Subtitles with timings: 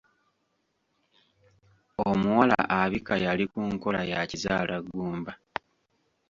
[2.09, 5.33] Omuwala abika yali ku nkola ya kizaala ggumba.